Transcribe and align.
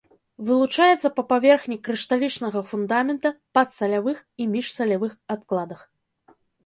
Вылучаецца 0.45 1.09
па 1.17 1.23
паверхні 1.33 1.75
крышталічнага 1.87 2.63
фундамента, 2.69 3.29
падсалявых 3.59 4.17
і 4.43 4.49
міжсалявых 4.55 5.13
адкладах. 5.35 5.85